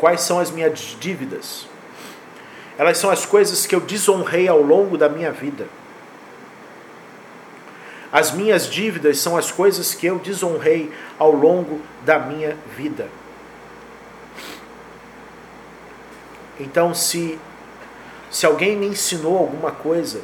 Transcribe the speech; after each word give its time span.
Quais 0.00 0.22
são 0.22 0.38
as 0.40 0.50
minhas 0.50 0.96
dívidas? 0.98 1.66
Elas 2.78 2.96
são 2.96 3.10
as 3.10 3.26
coisas 3.26 3.66
que 3.66 3.74
eu 3.74 3.80
desonrei 3.80 4.48
ao 4.48 4.62
longo 4.62 4.96
da 4.96 5.10
minha 5.10 5.30
vida. 5.30 5.68
As 8.10 8.32
minhas 8.32 8.66
dívidas 8.66 9.18
são 9.18 9.36
as 9.36 9.52
coisas 9.52 9.92
que 9.92 10.06
eu 10.06 10.18
desonrei 10.18 10.90
ao 11.18 11.30
longo 11.30 11.82
da 12.02 12.18
minha 12.18 12.56
vida. 12.74 13.08
Então, 16.58 16.94
se, 16.94 17.38
se 18.30 18.46
alguém 18.46 18.78
me 18.78 18.86
ensinou 18.86 19.36
alguma 19.36 19.70
coisa, 19.70 20.22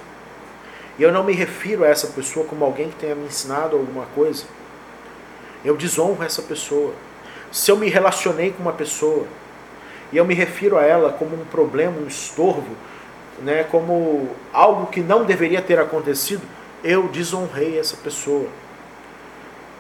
e 0.99 1.03
eu 1.03 1.13
não 1.13 1.23
me 1.23 1.35
refiro 1.35 1.85
a 1.85 1.89
essa 1.89 2.07
pessoa 2.07 2.47
como 2.47 2.65
alguém 2.65 2.89
que 2.89 2.97
tenha 2.97 3.15
me 3.15 3.27
ensinado 3.27 3.77
alguma 3.77 4.07
coisa, 4.15 4.47
eu 5.63 5.77
desonro 5.77 6.23
essa 6.23 6.41
pessoa. 6.41 6.95
Se 7.53 7.71
eu 7.71 7.77
me 7.77 7.91
relacionei 7.91 8.53
com 8.53 8.63
uma 8.63 8.73
pessoa, 8.73 9.27
e 10.13 10.17
eu 10.17 10.25
me 10.25 10.35
refiro 10.35 10.79
a 10.79 10.83
ela 10.83 11.13
como 11.13 11.35
um 11.35 11.45
problema, 11.45 11.97
um 11.99 12.07
estorvo, 12.07 12.77
né, 13.43 13.65
como 13.71 14.29
algo 14.53 14.87
que 14.87 15.01
não 15.01 15.25
deveria 15.25 15.61
ter 15.61 15.79
acontecido, 15.79 16.43
eu 16.83 17.09
desonrei 17.09 17.79
essa 17.79 17.97
pessoa. 17.97 18.47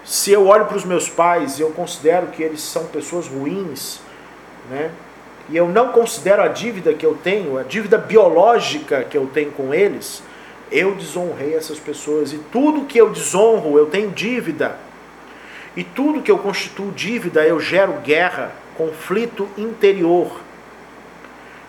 Se 0.04 0.30
eu 0.30 0.46
olho 0.46 0.66
para 0.66 0.76
os 0.76 0.84
meus 0.84 1.08
pais 1.08 1.58
e 1.58 1.62
eu 1.62 1.70
considero 1.70 2.28
que 2.28 2.42
eles 2.42 2.60
são 2.60 2.86
pessoas 2.86 3.26
ruins, 3.26 4.00
né, 4.70 4.90
e 5.48 5.56
eu 5.56 5.68
não 5.68 5.92
considero 5.92 6.42
a 6.42 6.48
dívida 6.48 6.92
que 6.92 7.06
eu 7.06 7.14
tenho, 7.14 7.56
a 7.56 7.62
dívida 7.62 7.96
biológica 7.96 9.04
que 9.04 9.16
eu 9.16 9.26
tenho 9.32 9.52
com 9.52 9.72
eles, 9.72 10.22
eu 10.70 10.94
desonrei 10.94 11.54
essas 11.54 11.78
pessoas. 11.78 12.32
E 12.32 12.38
tudo 12.50 12.86
que 12.86 12.98
eu 12.98 13.10
desonro, 13.10 13.78
eu 13.78 13.86
tenho 13.86 14.10
dívida. 14.10 14.76
E 15.76 15.84
tudo 15.84 16.22
que 16.22 16.30
eu 16.30 16.38
constituo 16.38 16.90
dívida, 16.90 17.46
eu 17.46 17.60
gero 17.60 17.92
guerra, 18.00 18.52
conflito 18.76 19.48
interior. 19.56 20.40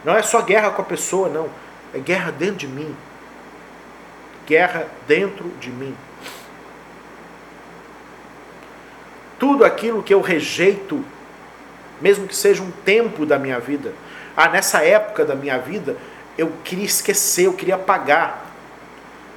Não 0.03 0.15
é 0.15 0.21
só 0.21 0.41
guerra 0.41 0.71
com 0.71 0.81
a 0.81 0.85
pessoa, 0.85 1.29
não. 1.29 1.49
É 1.93 1.99
guerra 1.99 2.31
dentro 2.31 2.57
de 2.57 2.67
mim. 2.67 2.95
Guerra 4.45 4.87
dentro 5.07 5.49
de 5.59 5.69
mim. 5.69 5.95
Tudo 9.39 9.65
aquilo 9.65 10.01
que 10.01 10.13
eu 10.13 10.21
rejeito, 10.21 11.03
mesmo 12.01 12.27
que 12.27 12.35
seja 12.35 12.61
um 12.61 12.71
tempo 12.71 13.25
da 13.25 13.37
minha 13.37 13.59
vida. 13.59 13.93
Ah, 14.35 14.49
nessa 14.49 14.83
época 14.83 15.25
da 15.25 15.35
minha 15.35 15.57
vida, 15.57 15.97
eu 16.37 16.51
queria 16.63 16.85
esquecer, 16.85 17.45
eu 17.45 17.53
queria 17.53 17.75
apagar. 17.75 18.45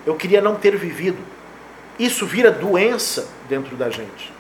Eu 0.06 0.17
queria 0.17 0.41
não 0.41 0.55
ter 0.55 0.77
vivido. 0.77 1.19
Isso 1.98 2.27
vira 2.27 2.50
doença 2.50 3.28
dentro 3.48 3.77
da 3.77 3.91
gente 3.91 4.39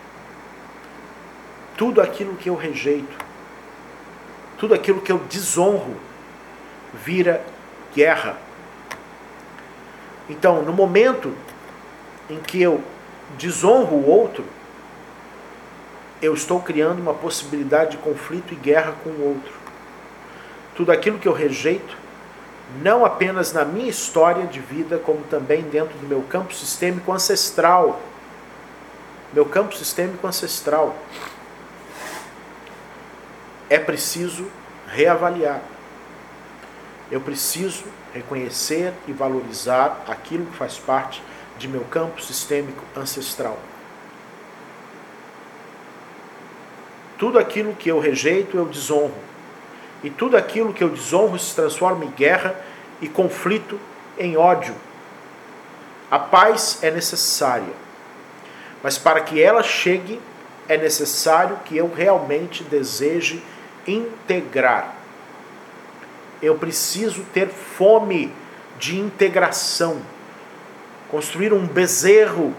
tudo 1.80 2.02
aquilo 2.02 2.36
que 2.36 2.50
eu 2.50 2.56
rejeito, 2.56 3.16
tudo 4.58 4.74
aquilo 4.74 5.00
que 5.00 5.10
eu 5.10 5.16
desonro, 5.16 5.96
vira 6.92 7.42
guerra. 7.94 8.36
Então, 10.28 10.60
no 10.60 10.74
momento 10.74 11.32
em 12.28 12.38
que 12.38 12.60
eu 12.60 12.84
desonro 13.38 13.94
o 13.94 14.06
outro, 14.06 14.44
eu 16.20 16.34
estou 16.34 16.60
criando 16.60 17.00
uma 17.00 17.14
possibilidade 17.14 17.92
de 17.92 17.96
conflito 17.96 18.52
e 18.52 18.56
guerra 18.56 18.92
com 19.02 19.08
o 19.08 19.28
outro. 19.28 19.52
Tudo 20.76 20.92
aquilo 20.92 21.18
que 21.18 21.28
eu 21.28 21.32
rejeito, 21.32 21.96
não 22.82 23.06
apenas 23.06 23.54
na 23.54 23.64
minha 23.64 23.88
história 23.88 24.46
de 24.46 24.60
vida, 24.60 24.98
como 24.98 25.22
também 25.30 25.62
dentro 25.62 25.96
do 25.96 26.06
meu 26.06 26.20
campo 26.28 26.52
sistêmico 26.52 27.10
ancestral. 27.10 27.98
Meu 29.32 29.46
campo 29.46 29.74
sistêmico 29.74 30.26
ancestral 30.26 30.94
é 33.70 33.78
preciso 33.78 34.50
reavaliar. 34.88 35.62
Eu 37.08 37.20
preciso 37.20 37.84
reconhecer 38.12 38.92
e 39.06 39.12
valorizar 39.12 40.04
aquilo 40.08 40.46
que 40.46 40.56
faz 40.56 40.76
parte 40.76 41.22
de 41.56 41.68
meu 41.68 41.82
campo 41.84 42.20
sistêmico 42.20 42.84
ancestral. 42.96 43.56
Tudo 47.16 47.38
aquilo 47.38 47.74
que 47.74 47.88
eu 47.88 48.00
rejeito, 48.00 48.56
eu 48.56 48.64
desonro. 48.64 49.14
E 50.02 50.10
tudo 50.10 50.36
aquilo 50.36 50.72
que 50.72 50.82
eu 50.82 50.88
desonro 50.88 51.38
se 51.38 51.54
transforma 51.54 52.04
em 52.04 52.10
guerra 52.10 52.56
e 53.00 53.08
conflito 53.08 53.78
em 54.18 54.36
ódio. 54.36 54.74
A 56.10 56.18
paz 56.18 56.78
é 56.82 56.90
necessária, 56.90 57.72
mas 58.82 58.98
para 58.98 59.20
que 59.20 59.40
ela 59.40 59.62
chegue, 59.62 60.20
é 60.66 60.76
necessário 60.76 61.58
que 61.64 61.76
eu 61.76 61.92
realmente 61.92 62.64
deseje 62.64 63.42
integrar. 63.90 64.94
Eu 66.42 66.54
preciso 66.56 67.22
ter 67.34 67.48
fome 67.48 68.32
de 68.78 68.98
integração, 68.98 70.00
construir 71.10 71.52
um 71.52 71.66
bezerro 71.66 72.54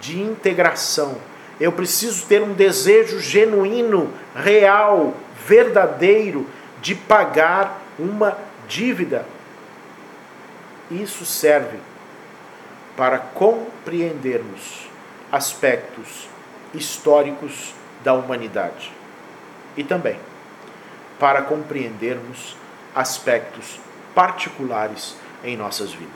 de 0.00 0.20
integração. 0.20 1.16
Eu 1.60 1.70
preciso 1.70 2.26
ter 2.26 2.42
um 2.42 2.52
desejo 2.52 3.20
genuíno, 3.20 4.12
real, 4.34 5.14
verdadeiro 5.46 6.46
de 6.80 6.94
pagar 6.94 7.80
uma 7.98 8.36
dívida. 8.66 9.24
Isso 10.90 11.24
serve 11.24 11.78
para 12.96 13.18
compreendermos 13.18 14.88
aspectos 15.30 16.28
históricos 16.74 17.74
da 18.02 18.14
humanidade 18.14 18.92
e 19.76 19.84
também 19.84 20.16
para 21.20 21.42
compreendermos 21.42 22.56
aspectos 22.94 23.78
particulares 24.14 25.14
em 25.44 25.56
nossas 25.56 25.92
vidas. 25.92 26.08